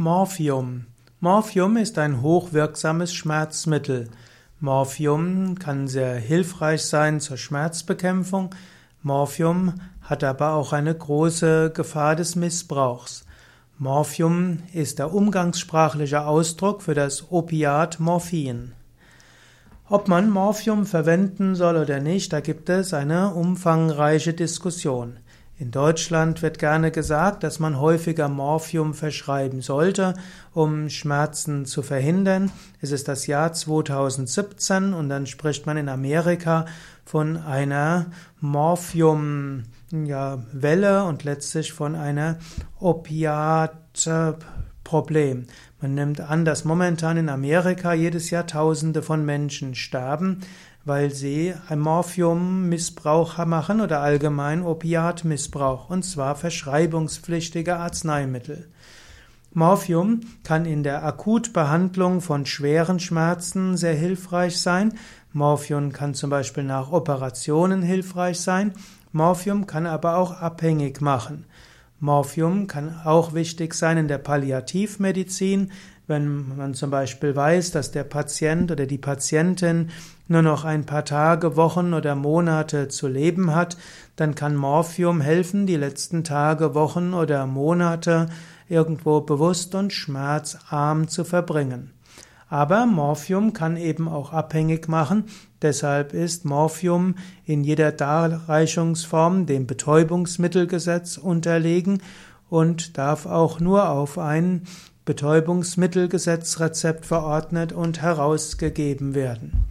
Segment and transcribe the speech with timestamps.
[0.00, 0.86] Morphium.
[1.18, 4.08] Morphium ist ein hochwirksames Schmerzmittel.
[4.60, 8.54] Morphium kann sehr hilfreich sein zur Schmerzbekämpfung.
[9.02, 13.24] Morphium hat aber auch eine große Gefahr des Missbrauchs.
[13.78, 18.74] Morphium ist der umgangssprachliche Ausdruck für das Opiat Morphin.
[19.88, 25.16] Ob man Morphium verwenden soll oder nicht, da gibt es eine umfangreiche Diskussion.
[25.60, 30.14] In Deutschland wird gerne gesagt, dass man häufiger Morphium verschreiben sollte,
[30.54, 32.52] um Schmerzen zu verhindern.
[32.80, 36.66] Es ist das Jahr 2017 und dann spricht man in Amerika
[37.04, 38.06] von einer
[38.40, 40.38] Morphium ja,
[41.04, 42.38] und letztlich von einer
[42.78, 45.46] Opiat-Problem.
[45.80, 50.42] Man nimmt an, dass momentan in Amerika jedes Jahr Tausende von Menschen sterben,
[50.88, 58.68] weil sie Morphium-Missbrauch machen oder allgemein Opiatmissbrauch, und zwar verschreibungspflichtige Arzneimittel.
[59.52, 64.94] Morphium kann in der Akutbehandlung von schweren Schmerzen sehr hilfreich sein.
[65.32, 68.72] Morphium kann zum Beispiel nach Operationen hilfreich sein.
[69.12, 71.44] Morphium kann aber auch abhängig machen.
[72.00, 75.72] Morphium kann auch wichtig sein in der Palliativmedizin,
[76.08, 79.90] wenn man zum Beispiel weiß, dass der Patient oder die Patientin
[80.26, 83.76] nur noch ein paar Tage, Wochen oder Monate zu leben hat,
[84.16, 88.26] dann kann Morphium helfen, die letzten Tage, Wochen oder Monate
[88.68, 91.92] irgendwo bewusst und schmerzarm zu verbringen.
[92.48, 95.24] Aber Morphium kann eben auch abhängig machen,
[95.60, 102.02] deshalb ist Morphium in jeder Darreichungsform dem Betäubungsmittelgesetz unterlegen
[102.48, 104.62] und darf auch nur auf ein
[105.08, 109.64] Betäubungsmittelgesetzrezept verordnet und herausgegeben werden.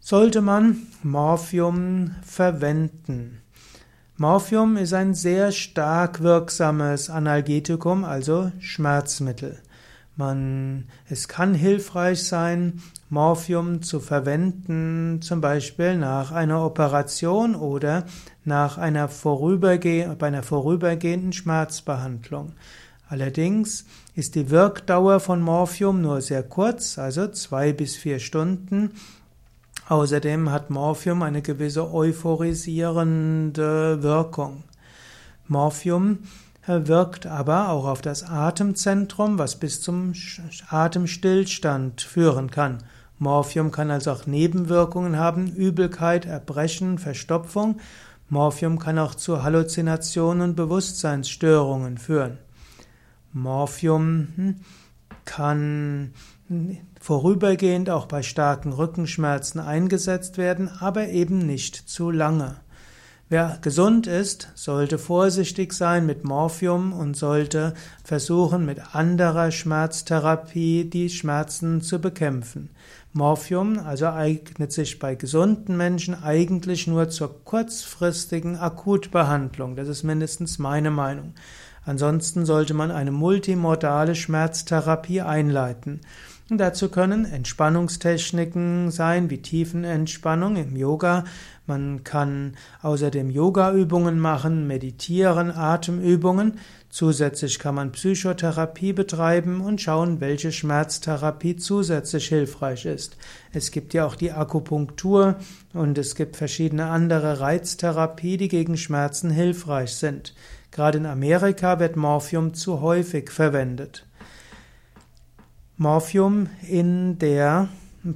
[0.00, 3.42] Sollte man Morphium verwenden?
[4.16, 9.58] Morphium ist ein sehr stark wirksames Analgetikum, also Schmerzmittel.
[10.16, 12.80] Man, es kann hilfreich sein,
[13.10, 18.06] Morphium zu verwenden, zum Beispiel nach einer Operation oder
[18.46, 22.54] nach einer vorüberge bei einer vorübergehenden Schmerzbehandlung.
[23.08, 28.90] Allerdings ist die Wirkdauer von Morphium nur sehr kurz, also zwei bis vier Stunden.
[29.88, 34.64] Außerdem hat Morphium eine gewisse euphorisierende Wirkung.
[35.46, 36.18] Morphium
[36.66, 40.12] wirkt aber auch auf das Atemzentrum, was bis zum
[40.68, 42.84] Atemstillstand führen kann.
[43.18, 47.80] Morphium kann also auch Nebenwirkungen haben, Übelkeit, Erbrechen, Verstopfung.
[48.28, 52.36] Morphium kann auch zu Halluzinationen und Bewusstseinsstörungen führen.
[53.32, 54.56] Morphium hm,
[55.24, 56.12] kann
[57.00, 62.56] vorübergehend auch bei starken Rückenschmerzen eingesetzt werden, aber eben nicht zu lange.
[63.30, 71.10] Wer gesund ist, sollte vorsichtig sein mit Morphium und sollte versuchen, mit anderer Schmerztherapie die
[71.10, 72.70] Schmerzen zu bekämpfen.
[73.12, 79.76] Morphium also eignet sich bei gesunden Menschen eigentlich nur zur kurzfristigen Akutbehandlung.
[79.76, 81.34] Das ist mindestens meine Meinung.
[81.88, 86.02] Ansonsten sollte man eine multimodale Schmerztherapie einleiten.
[86.50, 91.24] Und dazu können Entspannungstechniken sein, wie Tiefenentspannung im Yoga.
[91.66, 96.58] Man kann außerdem Yogaübungen machen, meditieren, Atemübungen.
[96.90, 103.16] Zusätzlich kann man Psychotherapie betreiben und schauen, welche Schmerztherapie zusätzlich hilfreich ist.
[103.54, 105.36] Es gibt ja auch die Akupunktur
[105.72, 110.34] und es gibt verschiedene andere Reiztherapie, die gegen Schmerzen hilfreich sind.
[110.70, 114.06] Gerade in Amerika wird Morphium zu häufig verwendet.
[115.76, 117.68] Morphium in der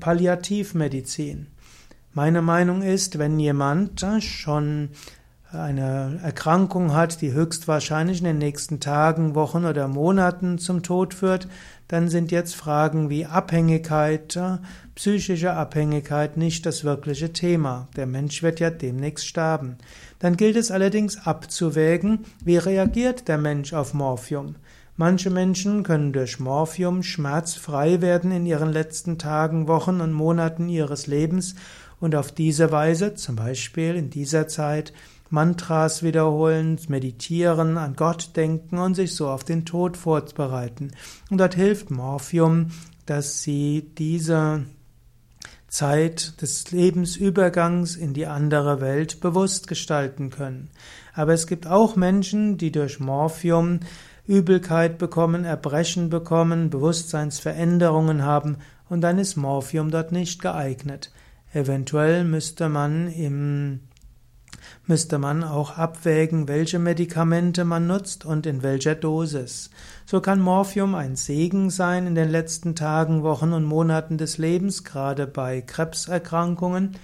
[0.00, 1.46] Palliativmedizin.
[2.12, 4.90] Meine Meinung ist, wenn jemand schon
[5.52, 11.48] eine Erkrankung hat, die höchstwahrscheinlich in den nächsten Tagen, Wochen oder Monaten zum Tod führt,
[11.88, 14.38] dann sind jetzt Fragen wie Abhängigkeit,
[14.94, 17.88] psychische Abhängigkeit nicht das wirkliche Thema.
[17.96, 19.76] Der Mensch wird ja demnächst sterben.
[20.20, 24.54] Dann gilt es allerdings abzuwägen, wie reagiert der Mensch auf Morphium.
[24.96, 31.06] Manche Menschen können durch Morphium schmerzfrei werden in ihren letzten Tagen, Wochen und Monaten ihres
[31.06, 31.54] Lebens
[32.00, 34.92] und auf diese Weise, zum Beispiel in dieser Zeit,
[35.30, 40.90] Mantras wiederholen, meditieren, an Gott denken und sich so auf den Tod vorbereiten.
[41.30, 42.72] Und dort hilft Morphium,
[43.06, 44.64] dass sie diese
[45.68, 50.68] Zeit des Lebensübergangs in die andere Welt bewusst gestalten können.
[51.14, 53.80] Aber es gibt auch Menschen, die durch Morphium
[54.26, 61.12] Übelkeit bekommen, Erbrechen bekommen, Bewusstseinsveränderungen haben und dann ist Morphium dort nicht geeignet.
[61.52, 63.80] Eventuell müsste man im
[64.86, 69.70] müsste man auch abwägen, welche Medikamente man nutzt und in welcher Dosis.
[70.06, 74.84] So kann Morphium ein Segen sein in den letzten Tagen, Wochen und Monaten des Lebens,
[74.84, 76.96] gerade bei Krebserkrankungen.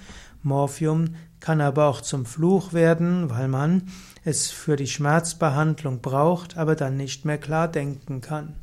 [0.43, 3.83] Morphium kann aber auch zum Fluch werden, weil man
[4.25, 8.55] es für die Schmerzbehandlung braucht, aber dann nicht mehr klar denken kann.